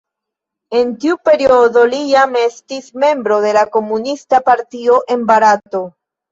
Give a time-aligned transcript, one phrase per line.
[0.79, 5.87] En tiu periodo li jam estis membro de la Komunista Partio de Barato.